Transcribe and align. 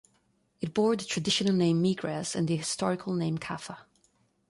It 0.61 0.73
bore 0.73 0.95
the 0.95 1.05
traditional 1.05 1.53
name 1.53 1.83
"Megrez" 1.83 2.33
and 2.35 2.47
the 2.47 2.55
historical 2.55 3.13
name 3.13 3.37
"Kaffa". 3.37 3.85